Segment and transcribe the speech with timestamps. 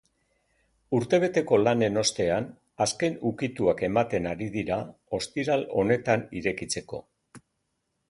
[0.99, 2.47] Urtebeteko lanen ostean
[2.87, 4.81] azken ukituak ematen ari dira,
[5.21, 7.07] ostiral honetan irekitzeko.